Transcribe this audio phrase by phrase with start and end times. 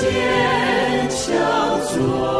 [0.00, 2.39] 坚强做。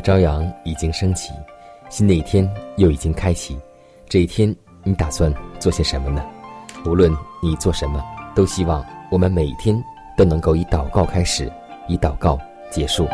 [0.00, 1.32] 朝阳已经升起，
[1.88, 3.58] 新的一天又已经开启。
[4.08, 6.24] 这一天，你打算做些什么呢？
[6.86, 7.10] 无论
[7.42, 8.02] 你做什么，
[8.34, 9.82] 都希望我们每一天
[10.16, 11.50] 都能够以祷告开始，
[11.88, 12.38] 以祷告
[12.70, 13.06] 结束。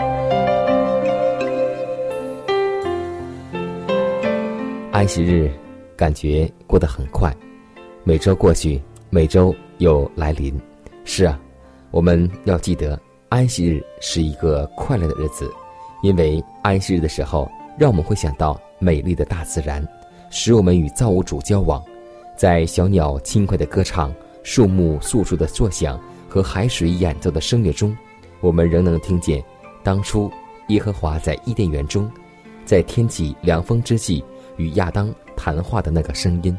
[4.92, 5.52] 安息日
[5.96, 7.34] 感觉过得很快，
[8.04, 10.56] 每周过去，每周又来临。
[11.04, 11.38] 是啊，
[11.90, 15.52] 我们要记得，安息日是一个快乐的日子。
[16.04, 19.82] 因为安息日的时候，让我们会想到美丽的大自然，
[20.28, 21.82] 使我们与造物主交往。
[22.36, 25.98] 在小鸟轻快的歌唱、树木簌簌的作响
[26.28, 27.96] 和海水演奏的声乐中，
[28.42, 29.42] 我们仍能听见
[29.82, 30.30] 当初
[30.68, 32.10] 耶和华在伊甸园中，
[32.66, 34.22] 在天气凉风之际
[34.58, 36.54] 与亚当谈话的那个声音。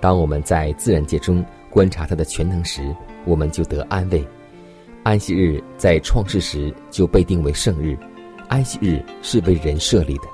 [0.00, 2.92] 当我们在自然界中观察他的全能时，
[3.24, 4.26] 我们就得安慰。
[5.06, 7.96] 安息日在创世时就被定为圣日，
[8.48, 10.24] 安息日是为人设立的，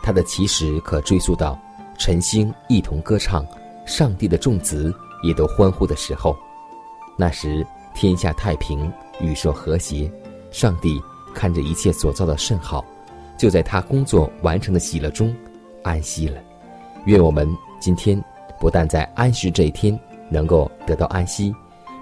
[0.00, 1.58] 它的起始可追溯到
[1.98, 3.44] 晨星一同歌唱，
[3.84, 4.94] 上帝的众子
[5.24, 6.38] 也都欢呼的时候。
[7.16, 7.66] 那时
[7.96, 10.08] 天下太平，宇宙和谐，
[10.52, 11.02] 上帝
[11.34, 12.84] 看着一切所造的甚好，
[13.36, 15.34] 就在他工作完成的喜乐中
[15.82, 16.40] 安息了。
[17.06, 18.22] 愿我们今天
[18.60, 19.98] 不但在安息这一天
[20.30, 21.52] 能够得到安息，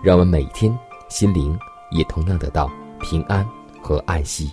[0.05, 0.71] 让我们每天
[1.09, 1.59] 心灵。
[1.91, 2.71] 也同样得到
[3.01, 3.47] 平安
[3.81, 4.53] 和安息。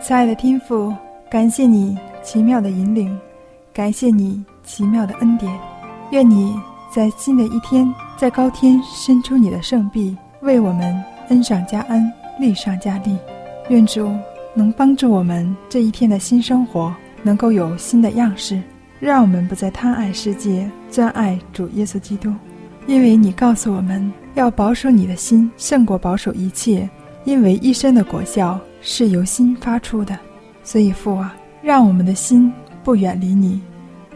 [0.00, 0.94] 亲爱的天父，
[1.30, 3.18] 感谢你奇妙的引领，
[3.72, 5.52] 感谢你奇妙的恩典。
[6.12, 6.54] 愿你
[6.90, 13.16] 在新的一天，在高天伸出你的圣臂，为我们恩上加恩，利上加利。
[13.68, 14.08] 愿主
[14.54, 18.62] 能帮助我们这一天的新生活能够有新的样式，
[19.00, 22.32] 让我们不再贪爱世界，专爱主耶稣基督。
[22.86, 26.86] 因为你告诉我们要保守你的心，胜过保守一切，
[27.24, 30.16] 因为一生的果效是由心发出的。
[30.62, 32.52] 所以父啊，让我们的心
[32.84, 33.58] 不远离你，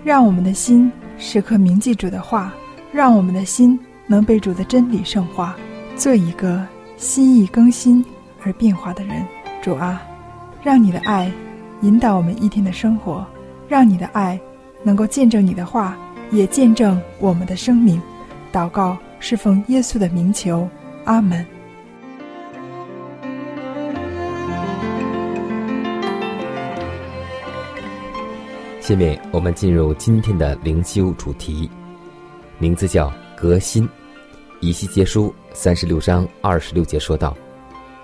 [0.04, 2.53] 让我们的心时刻铭记主的话，
[2.92, 5.56] 让我们的心能被主的真理圣化，
[5.97, 6.66] 做一个
[6.98, 8.04] 心意更新
[8.44, 9.25] 而变化的人。
[9.62, 10.03] 主啊，
[10.62, 11.32] 让你的爱
[11.80, 13.26] 引导我们一天的生活，
[13.69, 14.38] 让你的爱
[14.82, 15.97] 能够见证你的话，
[16.30, 17.98] 也见证我们的生命。
[18.53, 20.66] 祷告是奉耶稣的名求，
[21.04, 21.47] 阿门。
[28.80, 31.70] 下面我们进入今天的灵修主题，
[32.59, 33.88] 名字叫“革新”。
[34.60, 37.36] 以西结书三十六章二十六节说道：“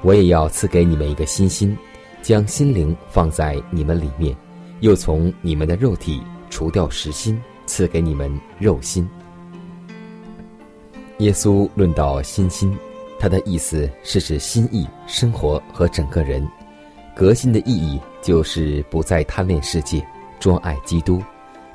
[0.03, 1.76] 我也要赐给你们一个新心，
[2.22, 4.37] 将心灵放在你们里面，
[4.81, 9.08] 又从你们的肉体除掉实心，赐给你们肉心。”
[11.19, 12.77] 耶稣论到新心，
[13.19, 16.47] 他的意思是指心意、生活和整个人。
[17.15, 20.07] 革新的意义就是不再贪恋世界，
[20.39, 21.23] 专爱基督。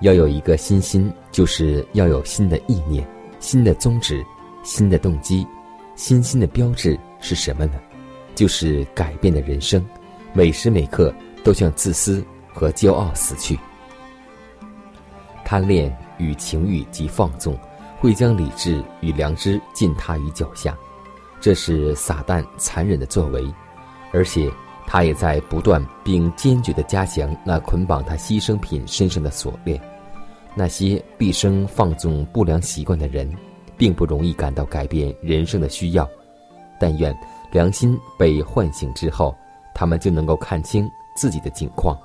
[0.02, 3.08] 要有一个新心，就是要有新的意念、
[3.40, 4.24] 新的宗旨、
[4.64, 5.46] 新的动机。
[5.96, 7.74] 新心的标志是什么呢？
[8.36, 9.84] 就是改变的人生，
[10.34, 12.24] 每时每刻都向自私
[12.54, 13.60] 和骄傲死去。
[15.44, 17.58] 贪恋与情欲及放纵。
[18.01, 20.75] 会将理智与良知践踏于脚下，
[21.39, 23.45] 这是撒旦残忍的作为，
[24.12, 24.51] 而且
[24.88, 29.80] 他也在不断并坚决地加强那捆绑他牺牲品身上的锁链。
[30.56, 33.31] 那些毕生放纵不良习惯的人，
[33.77, 36.09] 并不容易感到改变人生的需要。
[36.80, 37.15] 但愿
[37.51, 39.36] 良心被唤醒之后，
[39.75, 41.95] 他们就能够看清自己的境况。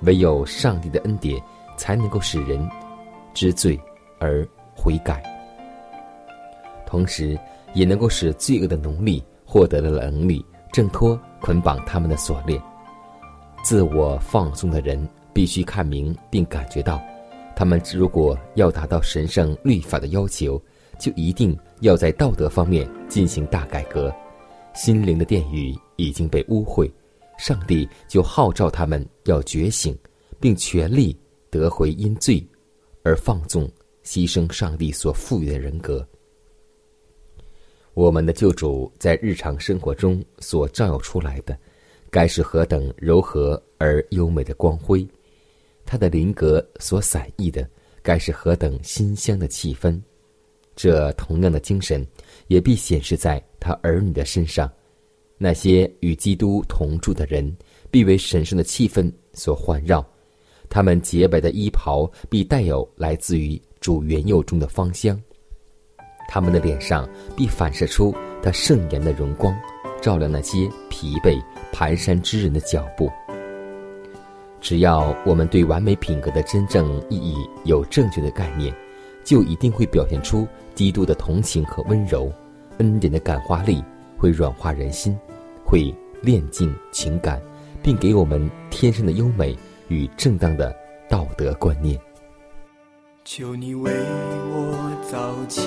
[0.00, 1.38] 唯有上帝的恩典，
[1.76, 2.66] 才能够使人
[3.34, 3.78] 知罪
[4.18, 5.22] 而悔改，
[6.86, 7.36] 同时
[7.74, 12.62] 也能够使罪恶的奴隶获得了能力，挣脱捆绑他们的锁链。
[13.64, 17.02] 自我放纵的人必须看明并感觉到，
[17.56, 20.62] 他们如果要达到神圣律法的要求，
[20.98, 24.14] 就一定要在道德方面进行大改革。
[24.74, 26.90] 心灵的殿宇已经被污秽。
[27.38, 29.98] 上帝就号召他们要觉醒，
[30.40, 31.18] 并全力
[31.50, 32.46] 得回因罪
[33.02, 33.70] 而放纵、
[34.06, 36.06] 牺牲上帝所赋予的人格。
[37.92, 41.58] 我们的救主在日常生活中所照耀出来的，
[42.08, 45.04] 该是何等柔和而优美的光辉；
[45.84, 47.68] 他的灵格所散溢的，
[48.02, 50.00] 该是何等馨香的气氛。
[50.76, 52.06] 这同样的精神，
[52.46, 54.70] 也必显示在他儿女的身上。
[55.38, 57.54] 那些与基督同住的人，
[57.90, 60.00] 必为神圣的气氛所环绕；
[60.68, 65.14] 他们洁白的衣袍必带有来自于主原有中的芳香；
[66.26, 68.12] 他们的脸上必反射出
[68.42, 69.56] 他圣颜的荣光，
[70.02, 71.40] 照亮那些疲惫
[71.72, 73.08] 蹒跚之人的脚步。
[74.60, 78.74] 只要我们对完美品格的真正意义有正确的概念，
[79.22, 82.28] 就一定会表现出基督的同情和温柔，
[82.78, 83.80] 恩典的感化力
[84.18, 85.16] 会软化人心。
[85.64, 87.40] 会炼净情感，
[87.84, 89.56] 并给我们天生的优美
[89.86, 90.74] 与正当的
[91.08, 91.96] 道德观念。
[93.28, 93.90] 求你为
[94.52, 94.78] 我
[95.10, 95.64] 造清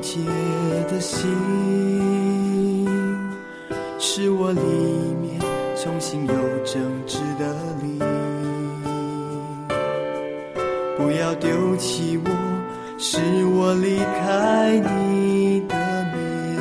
[0.00, 0.18] 洁
[0.90, 1.28] 的心，
[3.98, 4.60] 使我里
[5.20, 5.38] 面
[5.76, 6.32] 重新有
[6.64, 7.98] 正直的灵。
[10.96, 12.30] 不要丢弃我，
[12.96, 15.76] 使我离开你的
[16.14, 16.58] 面。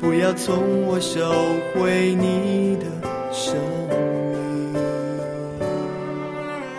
[0.00, 1.30] 不要从我收
[1.72, 2.86] 回你的
[3.30, 4.74] 生命，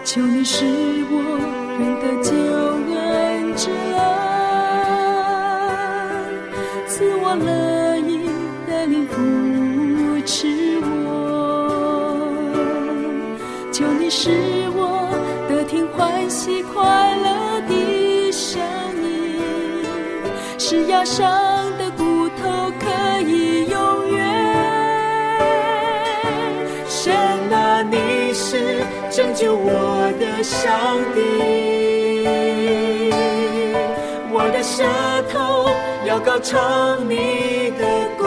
[0.03, 0.65] 求你使
[1.09, 2.29] 我认得救
[2.93, 3.99] 恩之恩，
[6.87, 8.29] 赐我乐意
[8.67, 9.17] 的灵扶
[10.27, 10.85] 持我。
[13.71, 14.29] 求你使
[14.75, 15.09] 我
[15.49, 18.61] 得听欢喜快乐的声
[19.03, 19.41] 音，
[20.59, 21.51] 是压伤。
[29.13, 31.19] 拯救我的上帝，
[34.71, 34.85] 舌
[35.29, 35.69] 头
[36.05, 37.85] 要高唱你的
[38.17, 38.25] 公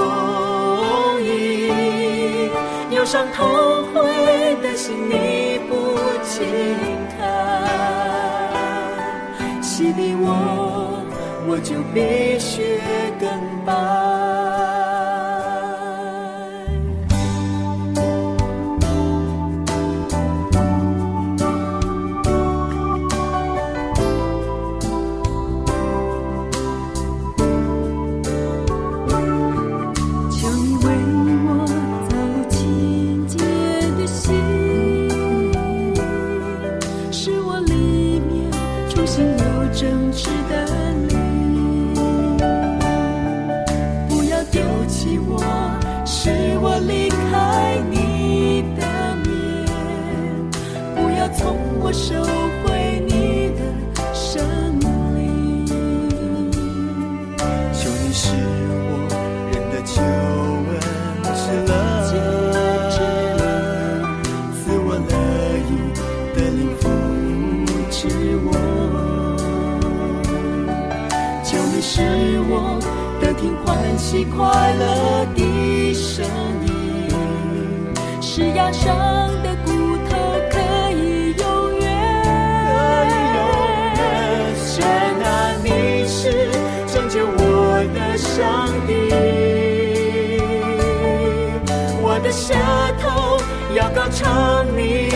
[1.22, 2.50] 义，
[2.90, 6.44] 忧伤痛悔的心你不轻
[7.16, 7.22] 看，
[9.62, 11.02] 洗礼我，
[11.48, 12.78] 我就必须
[13.18, 13.26] 更
[13.64, 13.72] 白。
[73.96, 76.24] 起快乐的声
[76.66, 76.68] 音，
[78.20, 80.16] 是压伤的骨头
[80.50, 80.58] 可
[80.92, 81.44] 以永
[81.80, 81.84] 远。
[82.66, 82.68] 可
[83.06, 83.40] 以永
[83.94, 83.98] 远。
[84.56, 84.74] 神
[85.22, 85.26] 啊，
[85.62, 85.66] 你
[86.06, 86.50] 是
[86.92, 87.38] 拯救我
[87.94, 88.92] 的上帝，
[92.02, 92.52] 我的舌
[93.00, 93.38] 头
[93.74, 95.08] 要高唱你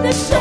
[0.00, 0.39] 舌头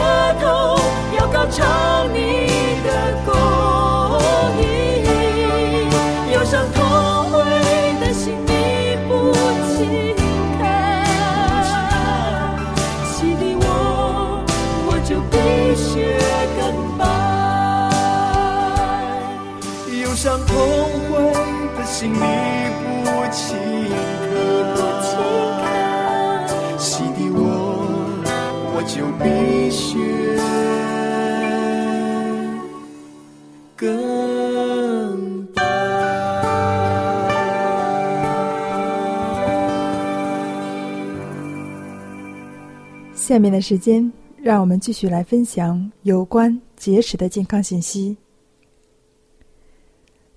[43.39, 48.17] 下面的时间，让我们继续来分享有关节食的健康信息。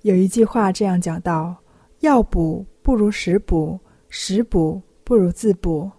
[0.02, 1.56] 有一句话这样讲到
[1.98, 3.76] ：“药补不如食补，
[4.08, 5.90] 食补不如自补。”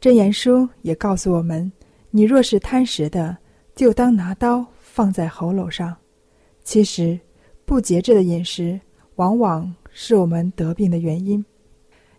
[0.00, 1.70] 真言书也告诉我们
[2.10, 3.36] ：“你若是贪食的，
[3.74, 5.94] 就当拿刀放在喉咙上。”
[6.64, 7.20] 其实，
[7.66, 8.80] 不节制的饮食
[9.16, 11.44] 往往是我们得病的原因。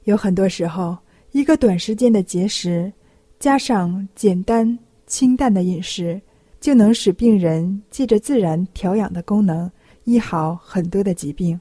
[0.03, 0.95] 有很多时候，
[1.31, 2.93] 一个短时间的节食，
[3.39, 6.19] 加上简单清淡的饮食，
[6.59, 9.69] 就能使病人借着自然调养的功能。
[10.05, 11.59] 医好很多的疾病，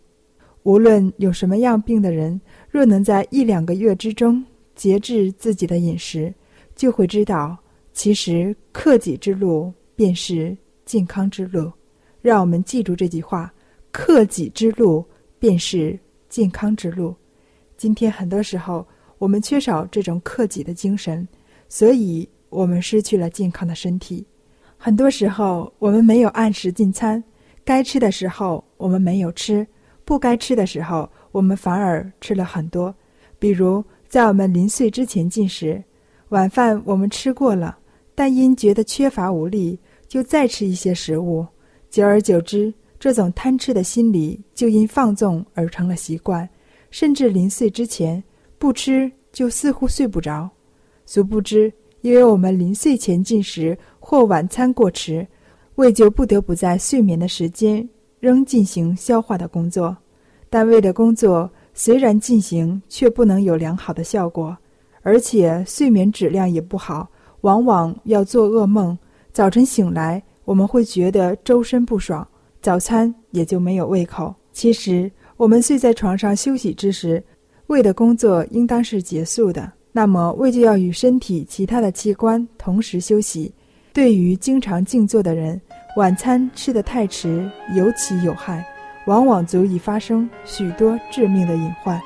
[0.63, 2.41] 无论有什么样病的人，
[2.71, 4.43] 若能在一两个月之中
[4.77, 6.33] 节制自己的饮食，
[6.77, 7.59] 就会知道，
[7.93, 11.71] 其实克己之路便是健康之路。
[12.23, 13.53] 让我们记住这句话：
[13.91, 15.05] 克己之路
[15.39, 17.15] 便是健康之路。
[17.77, 18.87] 今天很多时候，
[19.19, 21.27] 我们缺少这种克己的精神，
[21.69, 24.27] 所以我们失去了健康的身体。
[24.77, 27.23] 很多时候，我们没有按时进餐。
[27.65, 29.67] 该吃的时候我们没有吃，
[30.05, 32.95] 不该吃的时候我们反而吃了很多。
[33.39, 35.83] 比如在我们临睡之前进食，
[36.29, 37.77] 晚饭我们吃过了，
[38.15, 41.45] 但因觉得缺乏无力，就再吃一些食物。
[41.91, 46.49] 久而久之，这种贪吃的心理就因放纵而成了习惯，
[46.91, 48.23] 甚至临睡之前
[48.59, 50.49] 不吃就似乎睡不着。
[51.07, 51.73] 殊不知，
[52.03, 55.27] 因为我们临睡前进食或晚餐过迟。
[55.77, 57.87] 胃就不得不在睡眠的时间
[58.19, 59.95] 仍进行消化的工作，
[60.49, 64.57] 但胃的工作虽然进行，却不能有良好的效果，
[65.03, 67.07] 而且睡眠质量也不好，
[67.43, 68.99] 往往要做噩梦。
[69.33, 72.27] 早晨醒来，我们会觉得周身不爽，
[72.63, 74.35] 早餐也就没有胃口。
[74.53, 77.23] 其实，我们睡在床上休息之时，
[77.67, 83.51] 胃的工作应当是结束的，那么胃就要与身体其他的器官同时休息。
[83.95, 85.59] 对于经常静坐的人，
[85.97, 88.63] 晚餐吃得太迟尤其有害，
[89.07, 91.99] 往往足以发生许多致命的隐患。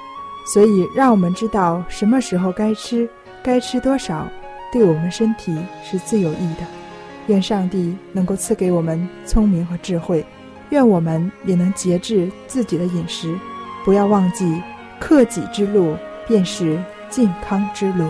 [0.55, 3.11] 所以，让我们知道什么时候该吃，
[3.43, 4.25] 该吃多少，
[4.73, 6.65] 对我们身体是最有益的。
[7.27, 10.25] 愿上帝能够赐给我们聪明和智慧，
[10.69, 13.37] 愿我们也能节制自己的饮食，
[13.85, 14.63] 不要忘记
[15.01, 15.97] 克己之路
[16.29, 16.81] 便是
[17.11, 18.09] 健康之路。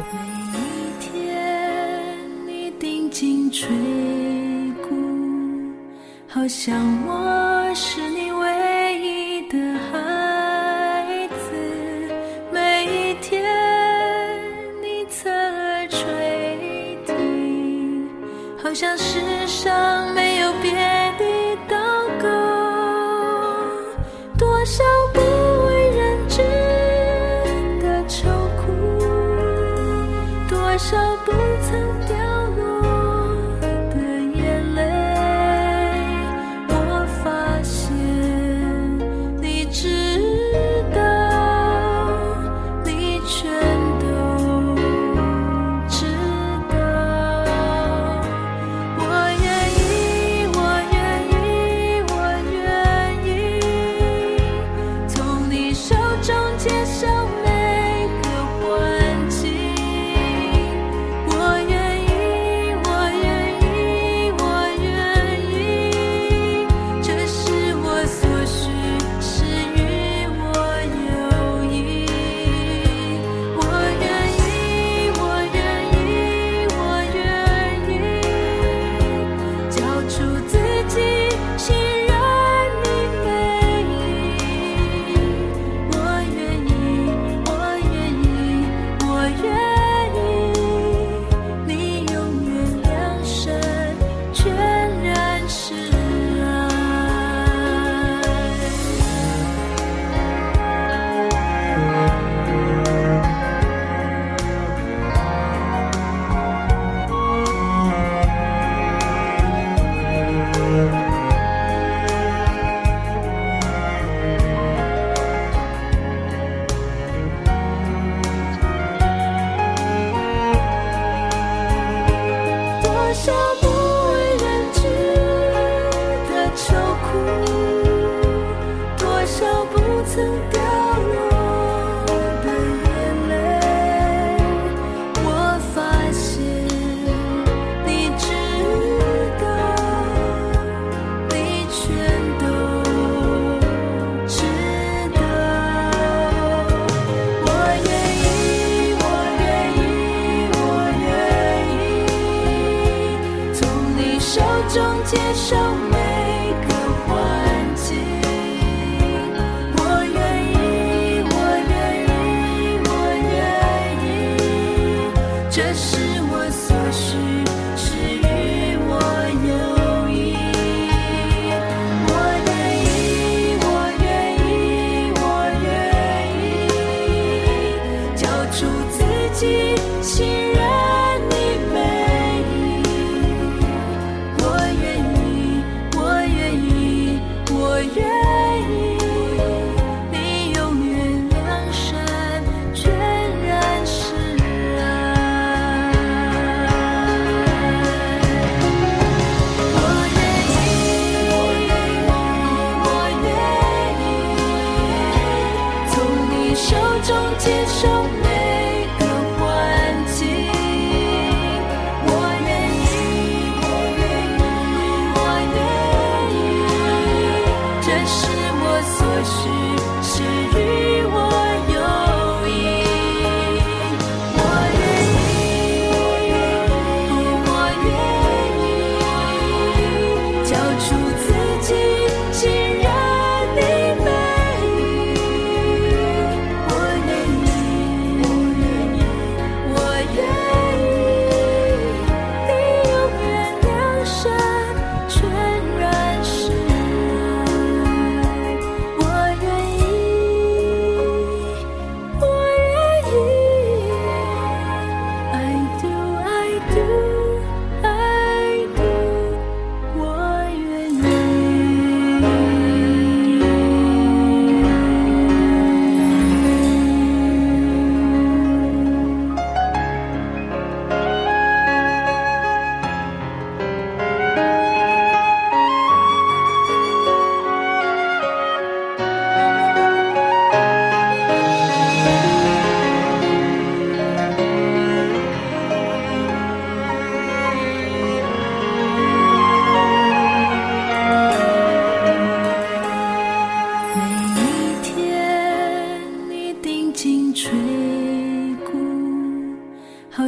[3.52, 3.69] 吹
[4.88, 4.95] 鼓，
[6.28, 9.59] 好像我是你唯一的
[9.90, 11.35] 孩子。
[12.52, 13.45] 每一天
[14.80, 18.09] 你侧耳垂听，
[18.62, 20.73] 好像世上没有别
[21.19, 21.25] 的
[21.69, 21.76] 祷
[22.23, 22.28] 告。
[24.38, 24.85] 多少
[30.90, 31.50] 少不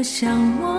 [0.02, 0.71] 想我。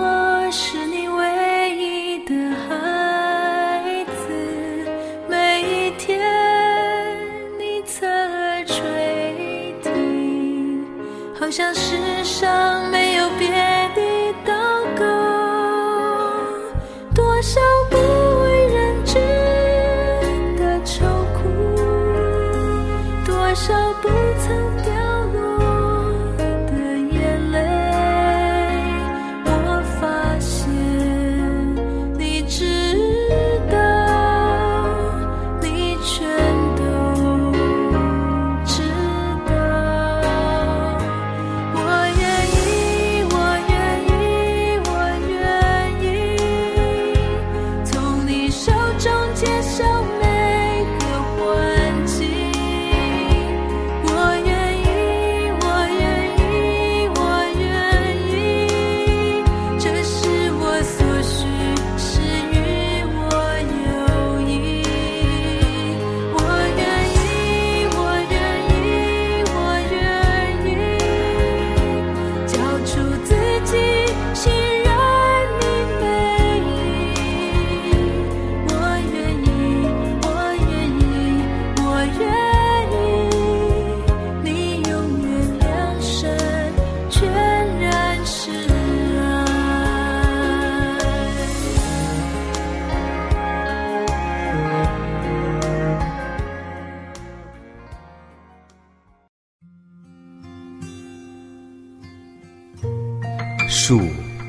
[103.76, 104.00] 树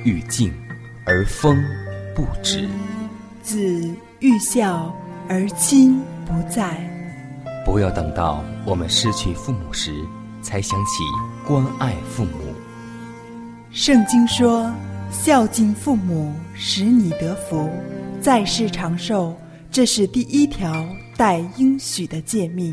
[0.03, 0.53] 欲静，
[1.03, 1.57] 而风
[2.15, 2.69] 不止；
[3.41, 3.59] 子
[4.19, 4.95] 欲孝，
[5.27, 6.77] 而亲不在。
[7.65, 9.91] 不要等到我们失去父母时，
[10.43, 11.01] 才想起
[11.43, 12.53] 关爱父母。
[13.71, 14.71] 圣经说
[15.11, 17.67] ：“孝敬父母，使你得福，
[18.21, 19.35] 在世长寿。”
[19.71, 22.71] 这是第一条带应许的诫命。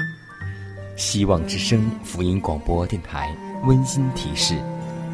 [0.96, 3.34] 希望之声福音广播电台
[3.64, 4.54] 温馨提示：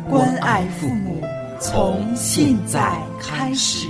[0.09, 1.23] 关爱父母。
[1.61, 3.89] 从现在开始。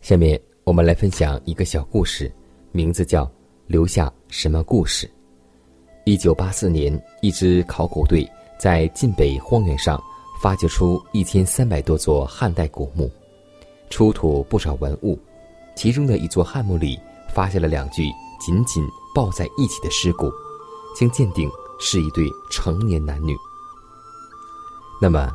[0.00, 2.32] 下面我们来分享一个小故事，
[2.70, 3.24] 名字叫
[3.66, 5.06] 《留下什么故事》。
[6.04, 8.28] 一九八四年，一支考古队
[8.58, 10.02] 在晋北荒原上
[10.42, 13.10] 发掘出一千三百多座汉代古墓，
[13.92, 15.20] 出土不少文物。
[15.76, 16.98] 其中的一座汉墓里，
[17.34, 18.82] 发现了两具紧紧
[19.14, 20.32] 抱在一起的尸骨，
[20.94, 23.36] 经鉴定是一对成年男女。
[24.98, 25.30] 那么，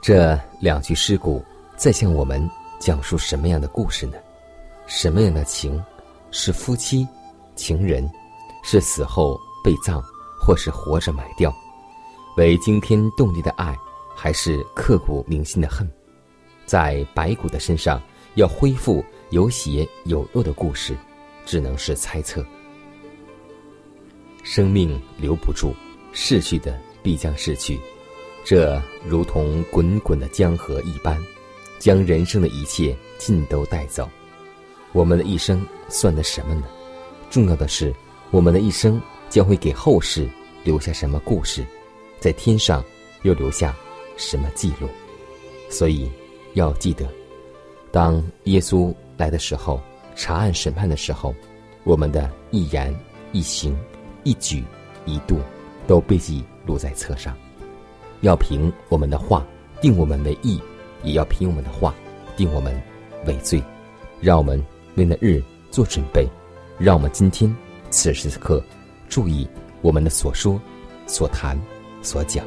[0.00, 1.44] 这两具尸骨
[1.76, 4.16] 在向我们讲述什么样的故事呢？
[4.86, 5.82] 什么样的情？
[6.30, 7.06] 是夫妻、
[7.56, 8.08] 情人，
[8.62, 10.00] 是死后被葬，
[10.40, 11.52] 或是活着埋掉？
[12.36, 13.76] 为惊天动地的爱，
[14.14, 15.90] 还是刻骨铭心的恨？
[16.66, 18.02] 在白骨的身上
[18.34, 19.02] 要恢复。
[19.30, 20.96] 有血有肉的故事，
[21.44, 22.46] 只能是猜测。
[24.44, 25.74] 生命留不住，
[26.12, 27.76] 逝去的必将逝去，
[28.44, 31.20] 这如同滚滚的江河一般，
[31.80, 34.08] 将人生的一切尽都带走。
[34.92, 36.62] 我们的一生算得什么呢？
[37.28, 37.92] 重要的是，
[38.30, 40.28] 我们的一生将会给后世
[40.62, 41.66] 留下什么故事，
[42.20, 42.82] 在天上
[43.22, 43.74] 又留下
[44.16, 44.88] 什么记录。
[45.68, 46.08] 所以，
[46.56, 47.06] 要记得，
[47.92, 49.78] 当耶稣来的时候，
[50.14, 51.34] 查案审判的时候，
[51.84, 52.94] 我们的一言
[53.32, 53.76] 一行、
[54.24, 54.64] 一举
[55.04, 55.38] 一动，
[55.86, 57.36] 都被记录在册上。
[58.22, 59.46] 要凭我们的话
[59.82, 60.58] 定我们为义，
[61.02, 61.94] 也要凭我们的话
[62.38, 62.82] 定我们
[63.26, 63.62] 为罪。
[64.22, 64.58] 让我们
[64.94, 66.26] 为那日做准备，
[66.78, 67.54] 让我们今天
[67.90, 68.64] 此时此刻
[69.10, 69.46] 注意
[69.82, 70.58] 我们的所说、
[71.06, 71.60] 所谈、
[72.00, 72.46] 所讲。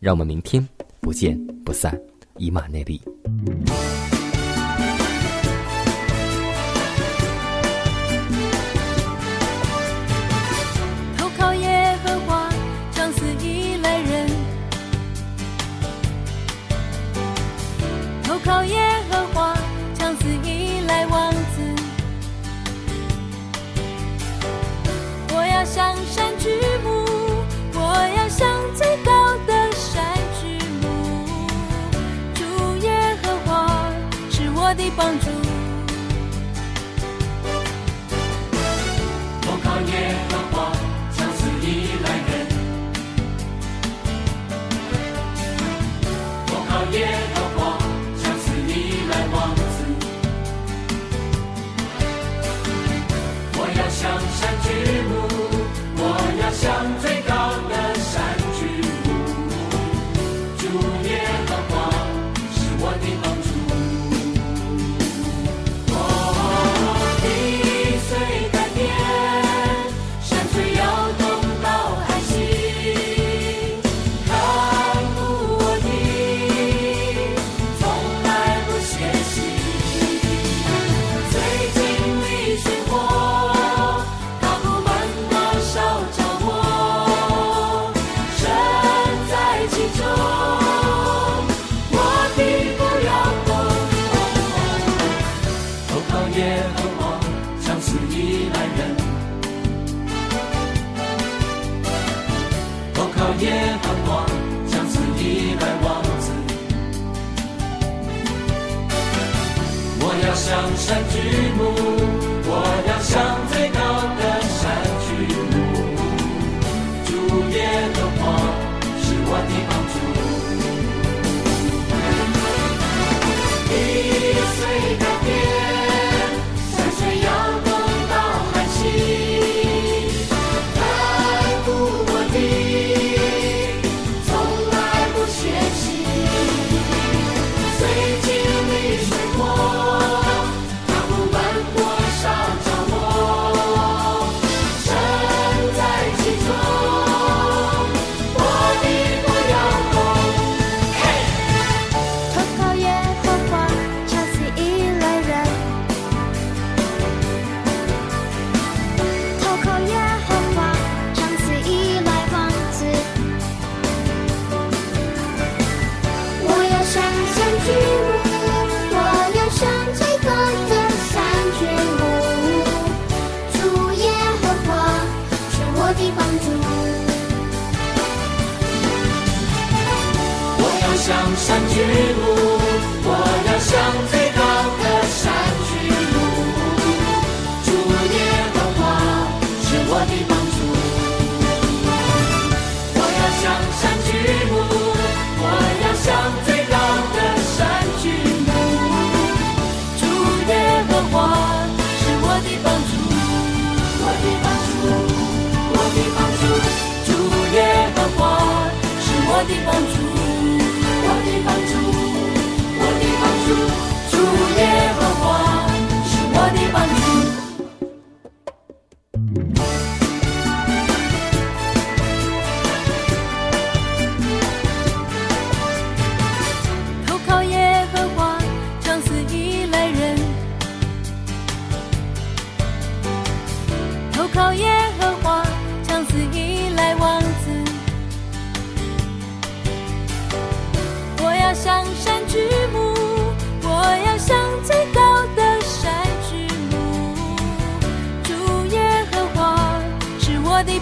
[0.00, 0.66] 让我们明天
[1.00, 2.00] 不见不散，
[2.36, 3.00] 以马内利。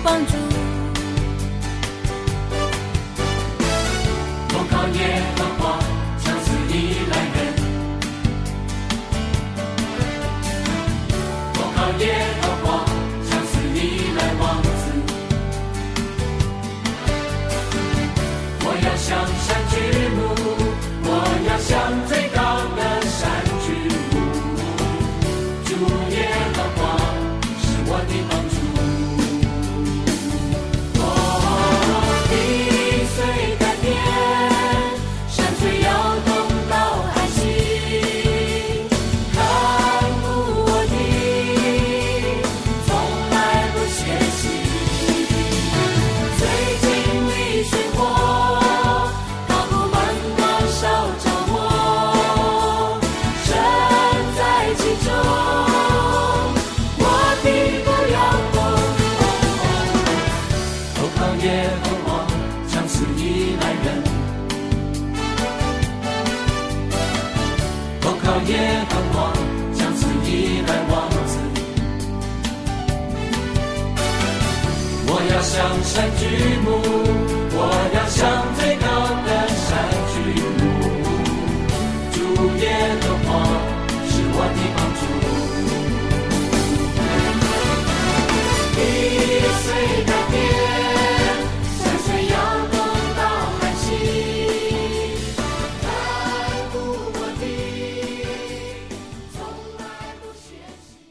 [0.07, 0.45] 帮助。